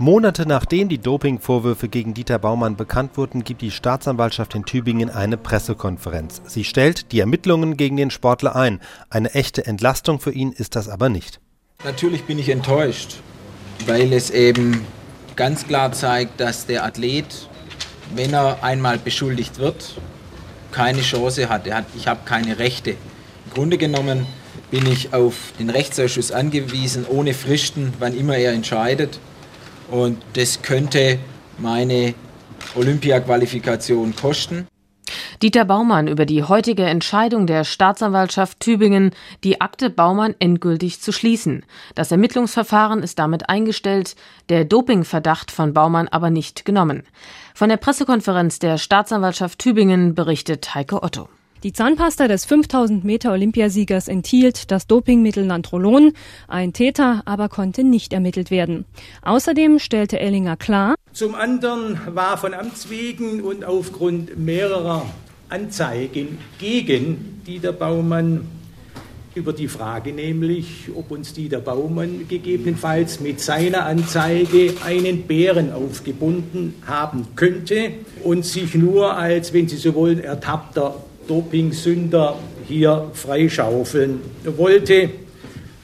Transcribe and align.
Monate 0.00 0.46
nachdem 0.46 0.88
die 0.88 0.98
Dopingvorwürfe 0.98 1.88
gegen 1.88 2.14
Dieter 2.14 2.38
Baumann 2.38 2.76
bekannt 2.76 3.16
wurden, 3.16 3.42
gibt 3.42 3.62
die 3.62 3.72
Staatsanwaltschaft 3.72 4.54
in 4.54 4.64
Tübingen 4.64 5.10
eine 5.10 5.36
Pressekonferenz. 5.36 6.40
Sie 6.46 6.62
stellt 6.62 7.10
die 7.10 7.18
Ermittlungen 7.18 7.76
gegen 7.76 7.96
den 7.96 8.12
Sportler 8.12 8.54
ein. 8.54 8.80
Eine 9.10 9.34
echte 9.34 9.66
Entlastung 9.66 10.20
für 10.20 10.30
ihn 10.30 10.52
ist 10.52 10.76
das 10.76 10.88
aber 10.88 11.08
nicht. 11.08 11.40
Natürlich 11.82 12.24
bin 12.24 12.38
ich 12.38 12.48
enttäuscht, 12.48 13.16
weil 13.86 14.12
es 14.12 14.30
eben 14.30 14.84
ganz 15.34 15.66
klar 15.66 15.90
zeigt, 15.90 16.38
dass 16.38 16.66
der 16.66 16.84
Athlet, 16.84 17.48
wenn 18.14 18.32
er 18.32 18.62
einmal 18.62 18.98
beschuldigt 18.98 19.58
wird, 19.58 19.96
keine 20.70 21.02
Chance 21.02 21.48
hat. 21.48 21.68
hat 21.68 21.86
ich 21.96 22.06
habe 22.06 22.20
keine 22.24 22.60
Rechte. 22.60 22.90
Im 22.90 23.52
Grunde 23.52 23.78
genommen 23.78 24.26
bin 24.70 24.86
ich 24.86 25.12
auf 25.12 25.34
den 25.58 25.70
Rechtsausschuss 25.70 26.30
angewiesen, 26.30 27.04
ohne 27.08 27.34
Fristen, 27.34 27.94
wann 27.98 28.16
immer 28.16 28.36
er 28.36 28.52
entscheidet. 28.52 29.18
Und 29.90 30.22
das 30.34 30.62
könnte 30.62 31.18
meine 31.58 32.14
Olympiaqualifikation 32.74 34.14
kosten. 34.14 34.66
Dieter 35.42 35.64
Baumann 35.64 36.08
über 36.08 36.26
die 36.26 36.42
heutige 36.42 36.84
Entscheidung 36.84 37.46
der 37.46 37.64
Staatsanwaltschaft 37.64 38.60
Tübingen, 38.60 39.12
die 39.44 39.60
Akte 39.60 39.88
Baumann 39.88 40.34
endgültig 40.40 41.00
zu 41.00 41.12
schließen. 41.12 41.64
Das 41.94 42.10
Ermittlungsverfahren 42.10 43.02
ist 43.02 43.18
damit 43.18 43.48
eingestellt, 43.48 44.16
der 44.48 44.64
Dopingverdacht 44.64 45.50
von 45.50 45.72
Baumann 45.72 46.08
aber 46.08 46.30
nicht 46.30 46.64
genommen. 46.64 47.04
Von 47.54 47.68
der 47.68 47.76
Pressekonferenz 47.76 48.58
der 48.58 48.78
Staatsanwaltschaft 48.78 49.58
Tübingen 49.60 50.14
berichtet 50.14 50.74
Heike 50.74 51.02
Otto. 51.02 51.28
Die 51.64 51.72
Zahnpasta 51.72 52.28
des 52.28 52.44
5000 52.44 53.02
Meter 53.02 53.32
Olympiasiegers 53.32 54.06
enthielt 54.06 54.70
das 54.70 54.86
Dopingmittel 54.86 55.44
Nantrolon. 55.44 56.12
Ein 56.46 56.72
Täter 56.72 57.22
aber 57.24 57.48
konnte 57.48 57.82
nicht 57.82 58.12
ermittelt 58.12 58.52
werden. 58.52 58.84
Außerdem 59.22 59.80
stellte 59.80 60.20
Ellinger 60.20 60.56
klar, 60.56 60.94
zum 61.12 61.34
anderen 61.34 62.00
war 62.14 62.38
von 62.38 62.54
Amts 62.54 62.90
wegen 62.90 63.42
und 63.42 63.64
aufgrund 63.64 64.38
mehrerer 64.38 65.04
Anzeigen 65.48 66.38
gegen 66.60 67.42
Dieter 67.44 67.72
Baumann 67.72 68.46
über 69.34 69.52
die 69.52 69.68
Frage 69.68 70.12
nämlich, 70.12 70.90
ob 70.94 71.10
uns 71.10 71.32
Dieter 71.32 71.60
Baumann 71.60 72.28
gegebenenfalls 72.28 73.20
mit 73.20 73.40
seiner 73.40 73.84
Anzeige 73.86 74.74
einen 74.84 75.22
Bären 75.22 75.72
aufgebunden 75.72 76.74
haben 76.86 77.26
könnte 77.34 77.92
und 78.22 78.44
sich 78.44 78.74
nur 78.74 79.16
als, 79.16 79.52
wenn 79.52 79.68
Sie 79.68 79.76
so 79.76 79.94
wollen, 79.94 80.20
ertappter 80.20 80.94
Dopingsünder 81.28 82.36
hier 82.66 83.10
freischaufeln 83.14 84.20
wollte. 84.56 85.10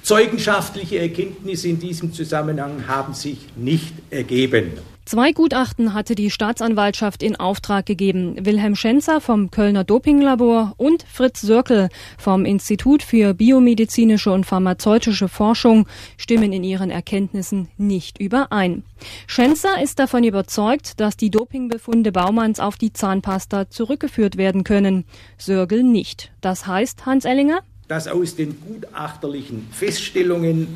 Zeugenschaftliche 0.03 0.99
Erkenntnisse 0.99 1.69
in 1.69 1.79
diesem 1.79 2.13
Zusammenhang 2.13 2.89
haben 2.89 3.15
sich 3.15 3.39
nicht 3.57 3.95
ergeben. 4.11 4.73
Zwei 5.07 5.33
Gutachten 5.33 5.93
hatte 5.93 6.15
die 6.15 6.31
Staatsanwaltschaft 6.31 7.23
in 7.23 7.37
Auftrag 7.37 7.85
gegeben. 7.85 8.37
Wilhelm 8.47 8.75
Schenzer 8.75 9.21
vom 9.21 9.51
Kölner 9.51 9.85
Dopinglabor 9.85 10.73
und 10.79 11.03
Fritz 11.03 11.43
Sörkel 11.43 11.91
vom 12.17 12.47
Institut 12.47 13.03
für 13.03 13.35
biomedizinische 13.35 14.33
und 14.33 14.47
pharmazeutische 14.47 15.29
Forschung 15.29 15.87
stimmen 16.17 16.55
in 16.55 16.65
ihren 16.65 16.89
Erkenntnissen 16.89 17.69
nicht 17.77 18.19
überein. 18.19 18.83
Schenzer 19.27 19.83
ist 19.83 19.99
davon 19.99 20.25
überzeugt, 20.25 20.99
dass 21.01 21.19
die 21.19 21.31
Dopingbefunde 21.31 22.11
Baumanns 22.11 22.59
auf 22.59 22.79
die 22.79 22.95
Zahnpasta 22.95 23.69
zurückgeführt 23.69 24.39
werden 24.39 24.65
können. 24.65 25.05
Sörgel 25.37 25.83
nicht. 25.83 26.33
Das 26.41 26.67
heißt, 26.67 27.05
Hans 27.05 27.27
Ellinger? 27.27 27.61
Dass 27.89 28.09
aus 28.09 28.37
den 28.37 28.59
gutachterlichen 28.59 29.69
Feststellungen 29.71 30.69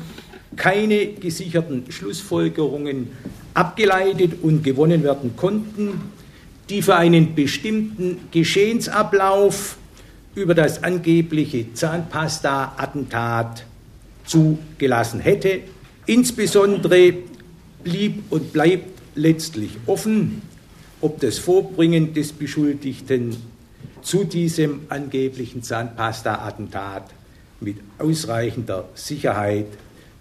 keine 0.55 1.07
gesicherten 1.07 1.85
Schlussfolgerungen 1.89 3.09
abgeleitet 3.53 4.33
und 4.41 4.63
gewonnen 4.63 5.03
werden 5.03 5.35
konnten, 5.35 6.01
die 6.69 6.81
für 6.81 6.95
einen 6.95 7.35
bestimmten 7.35 8.17
Geschehensablauf 8.31 9.77
über 10.35 10.53
das 10.53 10.83
angebliche 10.83 11.73
Zahnpasta-Attentat 11.73 13.65
zugelassen 14.25 15.19
hätte. 15.19 15.61
Insbesondere 16.05 17.13
blieb 17.83 18.23
und 18.29 18.53
bleibt 18.53 18.99
letztlich 19.15 19.71
offen, 19.85 20.41
ob 21.01 21.19
das 21.19 21.37
Vorbringen 21.37 22.13
des 22.13 22.31
Beschuldigten 22.31 23.35
zu 24.01 24.23
diesem 24.23 24.81
angeblichen 24.89 25.63
Zahnpasta-Attentat 25.63 27.09
mit 27.61 27.77
ausreichender 27.97 28.87
Sicherheit 28.95 29.67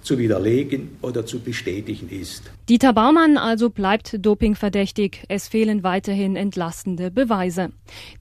zu 0.09 0.19
widerlegen 0.19 0.97
oder 1.03 1.27
zu 1.27 1.39
bestätigen 1.39 2.09
ist. 2.09 2.51
Dieter 2.71 2.95
Baumann 2.95 3.37
also 3.37 3.69
bleibt 3.69 4.17
dopingverdächtig. 4.25 5.25
Es 5.29 5.49
fehlen 5.49 5.83
weiterhin 5.83 6.35
entlastende 6.35 7.11
Beweise. 7.11 7.73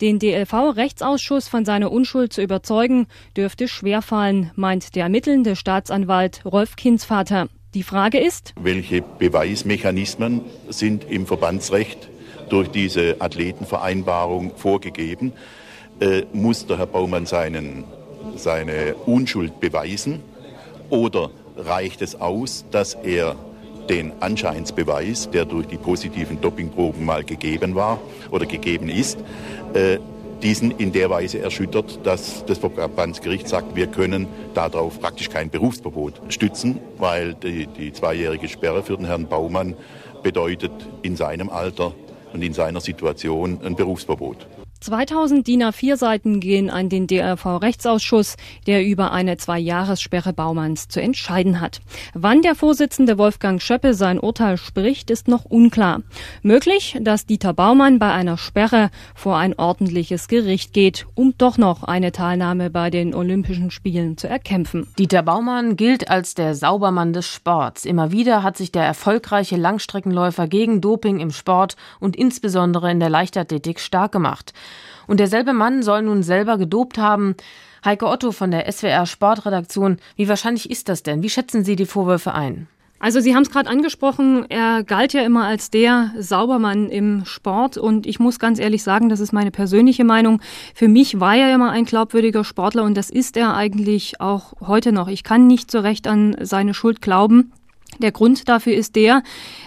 Den 0.01 0.19
DLV-Rechtsausschuss 0.19 1.47
von 1.47 1.63
seiner 1.63 1.89
Unschuld 1.89 2.33
zu 2.33 2.41
überzeugen, 2.41 3.07
dürfte 3.37 3.69
schwerfallen, 3.69 4.51
meint 4.55 4.95
der 4.95 5.03
ermittelnde 5.03 5.55
Staatsanwalt 5.55 6.45
Rolf 6.45 6.75
Kindsvater. 6.75 7.47
Die 7.73 7.83
Frage 7.83 8.19
ist, 8.19 8.53
welche 8.59 9.01
Beweismechanismen 9.01 10.41
sind 10.67 11.09
im 11.09 11.25
Verbandsrecht 11.25 12.09
durch 12.49 12.67
diese 12.67 13.15
Athletenvereinbarung 13.19 14.57
vorgegeben? 14.57 15.31
Äh, 16.01 16.23
muss 16.33 16.67
der 16.67 16.79
Herr 16.79 16.87
Baumann 16.87 17.25
seinen, 17.25 17.85
seine 18.35 18.95
Unschuld 19.05 19.61
beweisen 19.61 20.19
oder 20.89 21.31
reicht 21.57 22.01
es 22.01 22.19
aus, 22.19 22.65
dass 22.71 22.93
er 22.93 23.35
den 23.89 24.11
Anscheinsbeweis, 24.21 25.29
der 25.31 25.45
durch 25.45 25.67
die 25.67 25.77
positiven 25.77 26.41
Dopingproben 26.41 27.05
mal 27.05 27.23
gegeben 27.23 27.75
war 27.75 27.99
oder 28.31 28.45
gegeben 28.45 28.89
ist, 28.89 29.19
äh, 29.73 29.97
diesen 30.43 30.71
in 30.71 30.91
der 30.91 31.09
Weise 31.09 31.39
erschüttert, 31.39 31.99
dass 32.05 32.45
das 32.45 32.59
Verbandsgericht 32.59 33.47
sagt, 33.47 33.75
wir 33.75 33.87
können 33.87 34.27
darauf 34.53 34.99
praktisch 34.99 35.29
kein 35.29 35.49
Berufsverbot 35.49 36.21
stützen, 36.29 36.79
weil 36.97 37.33
die, 37.33 37.67
die 37.67 37.91
zweijährige 37.91 38.47
Sperre 38.47 38.83
für 38.83 38.97
den 38.97 39.05
Herrn 39.05 39.27
Baumann 39.27 39.75
bedeutet 40.21 40.71
in 41.01 41.15
seinem 41.15 41.49
Alter 41.49 41.93
und 42.33 42.43
in 42.43 42.53
seiner 42.53 42.81
Situation 42.81 43.59
ein 43.63 43.75
Berufsverbot. 43.75 44.47
2000 44.79 45.47
DIN 45.47 45.63
A4-Seiten 45.63 46.39
gehen 46.39 46.69
an 46.69 46.89
den 46.89 47.07
DRV-Rechtsausschuss, 47.07 48.35
der 48.65 48.85
über 48.85 49.11
eine 49.11 49.37
Zwei-Jahressperre 49.37 50.33
Baumanns 50.33 50.87
zu 50.87 51.01
entscheiden 51.01 51.59
hat. 51.61 51.81
Wann 52.13 52.41
der 52.41 52.55
Vorsitzende 52.55 53.17
Wolfgang 53.17 53.61
Schöppe 53.61 53.93
sein 53.93 54.19
Urteil 54.19 54.57
spricht, 54.57 55.09
ist 55.09 55.27
noch 55.27 55.45
unklar. 55.45 56.01
Möglich, 56.41 56.97
dass 57.01 57.25
Dieter 57.25 57.53
Baumann 57.53 57.99
bei 57.99 58.11
einer 58.11 58.37
Sperre 58.37 58.89
vor 59.15 59.37
ein 59.37 59.57
ordentliches 59.57 60.27
Gericht 60.27 60.73
geht, 60.73 61.07
um 61.15 61.33
doch 61.37 61.57
noch 61.57 61.83
eine 61.83 62.11
Teilnahme 62.11 62.69
bei 62.69 62.89
den 62.89 63.15
Olympischen 63.15 63.71
Spielen 63.71 64.17
zu 64.17 64.27
erkämpfen. 64.27 64.87
Dieter 64.97 65.23
Baumann 65.23 65.75
gilt 65.75 66.09
als 66.09 66.35
der 66.35 66.55
Saubermann 66.55 67.13
des 67.13 67.27
Sports. 67.27 67.85
Immer 67.85 68.11
wieder 68.11 68.43
hat 68.43 68.57
sich 68.57 68.71
der 68.71 68.83
erfolgreiche 68.83 69.57
Langstreckenläufer 69.57 70.47
gegen 70.47 70.81
Doping 70.81 71.19
im 71.19 71.31
Sport 71.31 71.75
und 71.99 72.15
insbesondere 72.15 72.91
in 72.91 72.99
der 72.99 73.09
Leichtathletik 73.09 73.79
stark 73.79 74.11
gemacht. 74.11 74.53
Und 75.07 75.19
derselbe 75.19 75.53
Mann 75.53 75.83
soll 75.83 76.01
nun 76.01 76.23
selber 76.23 76.57
gedopt 76.57 76.97
haben. 76.97 77.35
Heike 77.85 78.07
Otto 78.07 78.31
von 78.31 78.51
der 78.51 78.71
SWR 78.71 79.05
Sportredaktion, 79.05 79.97
wie 80.15 80.27
wahrscheinlich 80.27 80.69
ist 80.69 80.89
das 80.89 81.03
denn? 81.03 81.23
Wie 81.23 81.29
schätzen 81.29 81.63
Sie 81.63 81.75
die 81.75 81.85
Vorwürfe 81.85 82.33
ein? 82.33 82.67
Also 82.99 83.19
Sie 83.19 83.35
haben 83.35 83.43
es 83.43 83.51
gerade 83.51 83.69
angesprochen, 83.69 84.45
er 84.49 84.83
galt 84.83 85.13
ja 85.13 85.21
immer 85.21 85.45
als 85.45 85.69
der 85.69 86.11
Saubermann 86.17 86.89
im 86.89 87.25
Sport 87.25 87.77
und 87.77 88.07
ich 88.07 88.19
muss 88.19 88.39
ganz 88.39 88.57
ehrlich 88.57 88.81
sagen, 88.81 89.07
das 89.07 89.19
ist 89.19 89.33
meine 89.33 89.51
persönliche 89.51 90.03
Meinung. 90.03 90.41
Für 90.73 90.87
mich 90.87 91.19
war 91.19 91.35
er 91.35 91.53
immer 91.53 91.69
ein 91.69 91.85
glaubwürdiger 91.85 92.43
Sportler 92.43 92.83
und 92.83 92.97
das 92.97 93.11
ist 93.11 93.37
er 93.37 93.55
eigentlich 93.55 94.19
auch 94.19 94.53
heute 94.65 94.91
noch. 94.91 95.09
Ich 95.09 95.23
kann 95.23 95.45
nicht 95.45 95.69
so 95.69 95.79
recht 95.79 96.07
an 96.07 96.35
seine 96.41 96.73
Schuld 96.73 97.03
glauben. 97.03 97.53
Der 97.99 98.11
Grund 98.11 98.47
dafür 98.47 98.73
ist 98.73 98.95
der, 98.95 99.23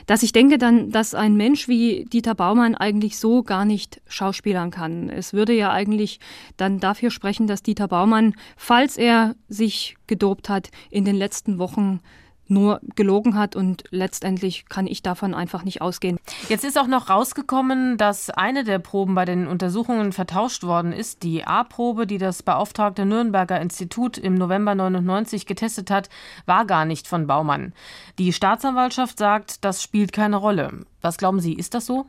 dass 0.06 0.22
ich 0.22 0.32
denke 0.32 0.58
dann, 0.58 0.90
dass 0.90 1.14
ein 1.14 1.36
Mensch 1.36 1.68
wie 1.68 2.04
Dieter 2.04 2.34
Baumann 2.34 2.74
eigentlich 2.74 3.18
so 3.18 3.42
gar 3.42 3.64
nicht 3.64 4.00
schauspielern 4.06 4.70
kann. 4.70 5.08
Es 5.08 5.32
würde 5.32 5.52
ja 5.52 5.70
eigentlich 5.70 6.20
dann 6.56 6.80
dafür 6.80 7.10
sprechen, 7.10 7.46
dass 7.46 7.62
Dieter 7.62 7.88
Baumann, 7.88 8.34
falls 8.56 8.96
er 8.96 9.34
sich 9.48 9.96
gedopt 10.06 10.48
hat, 10.48 10.70
in 10.90 11.04
den 11.04 11.16
letzten 11.16 11.58
Wochen 11.58 12.00
nur 12.50 12.80
gelogen 12.96 13.36
hat 13.36 13.56
und 13.56 13.84
letztendlich 13.90 14.66
kann 14.68 14.86
ich 14.86 15.02
davon 15.02 15.34
einfach 15.34 15.64
nicht 15.64 15.80
ausgehen. 15.80 16.18
Jetzt 16.48 16.64
ist 16.64 16.78
auch 16.78 16.86
noch 16.86 17.08
rausgekommen, 17.08 17.96
dass 17.96 18.30
eine 18.30 18.64
der 18.64 18.78
Proben 18.78 19.14
bei 19.14 19.24
den 19.24 19.46
Untersuchungen 19.46 20.12
vertauscht 20.12 20.64
worden 20.64 20.92
ist. 20.92 21.22
Die 21.22 21.44
A-Probe, 21.44 22.06
die 22.06 22.18
das 22.18 22.42
beauftragte 22.42 23.06
Nürnberger 23.06 23.60
Institut 23.60 24.18
im 24.18 24.34
November 24.34 24.74
99 24.74 25.46
getestet 25.46 25.90
hat, 25.90 26.08
war 26.46 26.64
gar 26.64 26.84
nicht 26.84 27.06
von 27.06 27.26
Baumann. 27.26 27.72
Die 28.18 28.32
Staatsanwaltschaft 28.32 29.18
sagt, 29.18 29.64
das 29.64 29.82
spielt 29.82 30.12
keine 30.12 30.36
Rolle. 30.36 30.84
Was 31.02 31.16
glauben 31.16 31.40
Sie, 31.40 31.54
ist 31.54 31.74
das 31.74 31.86
so? 31.86 32.06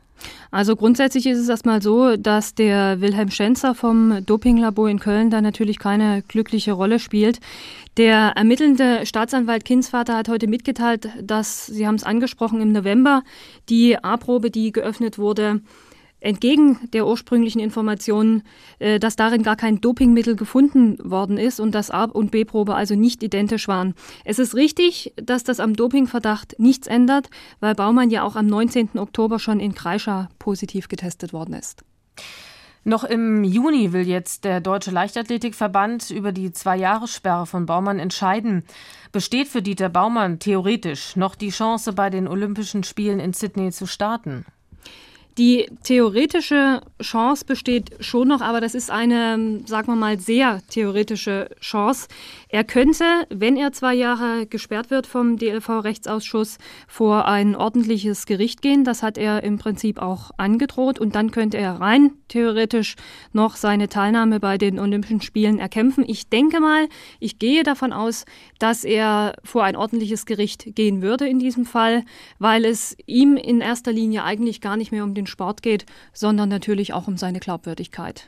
Also 0.51 0.75
grundsätzlich 0.75 1.25
ist 1.25 1.39
es 1.39 1.49
erstmal 1.49 1.81
so, 1.81 2.17
dass 2.17 2.53
der 2.53 2.99
Wilhelm 3.01 3.31
Schenzer 3.31 3.73
vom 3.73 4.25
Dopinglabor 4.25 4.89
in 4.89 4.99
Köln 4.99 5.29
da 5.29 5.41
natürlich 5.41 5.79
keine 5.79 6.21
glückliche 6.23 6.73
Rolle 6.73 6.99
spielt. 6.99 7.39
Der 7.97 8.33
ermittelnde 8.35 9.05
Staatsanwalt 9.05 9.65
Kindsvater 9.65 10.15
hat 10.15 10.29
heute 10.29 10.47
mitgeteilt, 10.47 11.09
dass, 11.21 11.65
Sie 11.65 11.87
haben 11.87 11.95
es 11.95 12.03
angesprochen, 12.03 12.61
im 12.61 12.71
November 12.71 13.23
die 13.69 13.97
A-Probe, 14.03 14.51
die 14.51 14.71
geöffnet 14.71 15.17
wurde, 15.17 15.61
entgegen 16.21 16.79
der 16.93 17.05
ursprünglichen 17.05 17.59
Informationen, 17.59 18.43
äh, 18.79 18.99
dass 18.99 19.17
darin 19.17 19.43
gar 19.43 19.57
kein 19.57 19.81
Dopingmittel 19.81 20.37
gefunden 20.37 20.97
worden 21.03 21.37
ist 21.37 21.59
und 21.59 21.75
dass 21.75 21.91
A- 21.91 22.05
und 22.05 22.31
B-Probe 22.31 22.75
also 22.75 22.95
nicht 22.95 23.21
identisch 23.23 23.67
waren. 23.67 23.95
Es 24.23 24.39
ist 24.39 24.55
richtig, 24.55 25.13
dass 25.17 25.43
das 25.43 25.59
am 25.59 25.75
Dopingverdacht 25.75 26.55
nichts 26.59 26.87
ändert, 26.87 27.29
weil 27.59 27.75
Baumann 27.75 28.09
ja 28.09 28.23
auch 28.23 28.35
am 28.35 28.47
19. 28.47 28.97
Oktober 28.97 29.39
schon 29.39 29.59
in 29.59 29.75
Kreischer 29.75 30.29
positiv 30.39 30.87
getestet 30.87 31.33
worden 31.33 31.55
ist. 31.55 31.83
Noch 32.83 33.03
im 33.03 33.43
Juni 33.43 33.93
will 33.93 34.07
jetzt 34.07 34.43
der 34.43 34.59
Deutsche 34.59 34.89
Leichtathletikverband 34.89 36.09
über 36.09 36.31
die 36.31 36.51
Zwei-Jahres-Sperre 36.51 37.45
von 37.45 37.67
Baumann 37.67 37.99
entscheiden. 37.99 38.63
Besteht 39.11 39.49
für 39.49 39.61
Dieter 39.61 39.89
Baumann 39.89 40.39
theoretisch 40.39 41.15
noch 41.15 41.35
die 41.35 41.51
Chance, 41.51 41.93
bei 41.93 42.09
den 42.09 42.27
Olympischen 42.27 42.83
Spielen 42.83 43.19
in 43.19 43.33
Sydney 43.33 43.71
zu 43.71 43.85
starten? 43.85 44.45
Die 45.37 45.67
theoretische 45.83 46.81
Chance 47.01 47.45
besteht 47.45 47.91
schon 48.01 48.27
noch, 48.27 48.41
aber 48.41 48.59
das 48.59 48.75
ist 48.75 48.91
eine, 48.91 49.61
sagen 49.65 49.87
wir 49.87 49.95
mal, 49.95 50.19
sehr 50.19 50.61
theoretische 50.69 51.49
Chance. 51.61 52.09
Er 52.53 52.65
könnte, 52.65 53.05
wenn 53.29 53.55
er 53.55 53.71
zwei 53.71 53.93
Jahre 53.93 54.45
gesperrt 54.45 54.91
wird 54.91 55.07
vom 55.07 55.37
DLV-Rechtsausschuss, 55.37 56.57
vor 56.85 57.25
ein 57.25 57.55
ordentliches 57.55 58.25
Gericht 58.25 58.61
gehen. 58.61 58.83
Das 58.83 59.03
hat 59.03 59.17
er 59.17 59.43
im 59.43 59.57
Prinzip 59.57 59.99
auch 59.99 60.31
angedroht 60.35 60.99
und 60.99 61.15
dann 61.15 61.31
könnte 61.31 61.57
er 61.57 61.79
rein 61.79 62.11
theoretisch 62.27 62.97
noch 63.31 63.55
seine 63.55 63.87
Teilnahme 63.87 64.41
bei 64.41 64.57
den 64.57 64.79
Olympischen 64.79 65.21
Spielen 65.21 65.59
erkämpfen. 65.59 66.03
Ich 66.05 66.27
denke 66.27 66.59
mal, 66.59 66.89
ich 67.21 67.39
gehe 67.39 67.63
davon 67.63 67.93
aus, 67.93 68.25
dass 68.59 68.83
er 68.83 69.35
vor 69.45 69.63
ein 69.63 69.77
ordentliches 69.77 70.25
Gericht 70.25 70.75
gehen 70.75 71.01
würde 71.01 71.29
in 71.29 71.39
diesem 71.39 71.65
Fall, 71.65 72.03
weil 72.37 72.65
es 72.65 72.97
ihm 73.05 73.37
in 73.37 73.61
erster 73.61 73.93
Linie 73.93 74.25
eigentlich 74.25 74.59
gar 74.59 74.75
nicht 74.75 74.91
mehr 74.91 75.05
um 75.05 75.13
den 75.13 75.25
Sport 75.25 75.61
geht, 75.61 75.85
sondern 76.11 76.49
natürlich 76.49 76.91
auch 76.91 77.07
um 77.07 77.15
seine 77.15 77.39
Glaubwürdigkeit. 77.39 78.27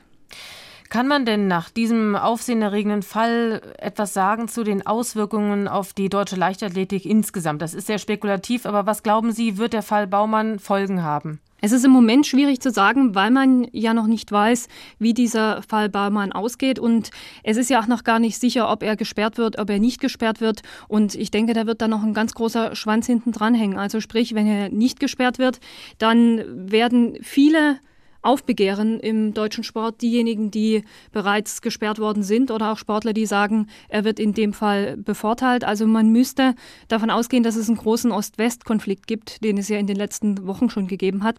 Kann 0.94 1.08
man 1.08 1.26
denn 1.26 1.48
nach 1.48 1.72
diesem 1.72 2.16
aufsehenerregenden 2.16 3.02
Fall 3.02 3.64
etwas 3.80 4.14
sagen 4.14 4.48
zu 4.48 4.64
den 4.64 4.86
Auswirkungen 4.86 5.68
auf 5.68 5.92
die 5.92 6.08
deutsche 6.08 6.36
Leichtathletik 6.36 7.08
insgesamt? 7.08 7.64
Das 7.64 7.74
ist 7.74 7.88
sehr 7.88 7.98
spekulativ, 7.98 8.68
aber 8.68 8.86
was 8.86 9.02
glauben 9.02 9.32
Sie, 9.32 9.58
wird 9.58 9.74
der 9.74 9.82
Fall 9.82 10.06
Baumann 10.06 10.60
Folgen 10.60 11.02
haben? 11.02 11.40
Es 11.62 11.72
ist 11.72 11.84
im 11.84 11.90
Moment 11.90 12.28
schwierig 12.28 12.60
zu 12.60 12.70
sagen, 12.70 13.16
weil 13.16 13.32
man 13.32 13.68
ja 13.72 13.96
noch 13.96 14.06
nicht 14.06 14.32
weiß, 14.32 14.68
wie 15.00 15.16
dieser 15.16 15.64
Fall 15.64 15.90
Baumann 15.90 16.32
ausgeht. 16.32 16.78
Und 16.78 17.10
es 17.42 17.58
ist 17.58 17.72
ja 17.72 17.82
auch 17.82 17.88
noch 17.88 18.04
gar 18.04 18.20
nicht 18.20 18.38
sicher, 18.38 18.70
ob 18.70 18.84
er 18.84 18.96
gesperrt 18.96 19.40
wird, 19.40 19.58
ob 19.58 19.72
er 19.72 19.80
nicht 19.80 20.00
gesperrt 20.00 20.42
wird. 20.42 20.62
Und 20.88 21.16
ich 21.16 21.32
denke, 21.32 21.54
da 21.54 21.66
wird 21.66 21.82
dann 21.82 21.90
noch 21.90 22.04
ein 22.04 22.14
ganz 22.14 22.36
großer 22.36 22.76
Schwanz 22.76 23.08
hinten 23.08 23.32
dranhängen. 23.32 23.80
Also 23.80 24.00
sprich, 24.00 24.36
wenn 24.36 24.46
er 24.46 24.70
nicht 24.70 25.00
gesperrt 25.00 25.40
wird, 25.40 25.60
dann 25.98 26.44
werden 26.72 27.18
viele 27.24 27.80
aufbegehren 28.24 29.00
im 29.00 29.34
deutschen 29.34 29.64
Sport, 29.64 30.02
diejenigen, 30.02 30.50
die 30.50 30.84
bereits 31.12 31.62
gesperrt 31.62 32.00
worden 32.00 32.24
sind 32.24 32.52
oder 32.52 32.72
auch 32.72 32.78
Sportler, 32.78 33.14
die 33.14 33.26
sagen, 33.26 33.68
er 33.90 34.04
wird 34.04 34.20
in 34.20 34.34
dem 34.34 34.54
Fall 34.54 34.98
bevorteilt. 34.98 35.64
Also 35.64 35.86
man 35.86 36.12
müsste 36.12 36.56
davon 36.88 37.10
ausgehen, 37.10 37.44
dass 37.44 37.56
es 37.56 37.68
einen 37.68 37.78
großen 37.78 38.12
Ost-West-Konflikt 38.12 39.08
gibt, 39.08 39.44
den 39.44 39.58
es 39.58 39.70
ja 39.70 39.78
in 39.78 39.88
den 39.88 39.98
letzten 39.98 40.48
Wochen 40.48 40.70
schon 40.70 40.88
gegeben 40.88 41.24
hat. 41.24 41.36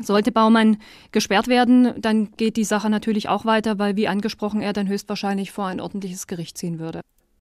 Sollte 0.00 0.32
Baumann 0.32 0.78
gesperrt 1.12 1.48
werden, 1.48 1.92
dann 1.98 2.30
geht 2.36 2.56
die 2.56 2.64
Sache 2.64 2.88
natürlich 2.88 3.28
auch 3.28 3.44
weiter, 3.44 3.78
weil, 3.78 3.96
wie 3.96 4.08
angesprochen, 4.08 4.62
er 4.62 4.72
dann 4.72 4.88
höchstwahrscheinlich 4.88 5.50
vor 5.50 5.66
ein 5.66 5.80
ordentliches 5.80 6.26
Gericht 6.26 6.56
ziehen 6.56 6.78
würde. 6.78 7.00